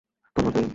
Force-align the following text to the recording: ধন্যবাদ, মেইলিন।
ধন্যবাদ, 0.35 0.53
মেইলিন। 0.55 0.69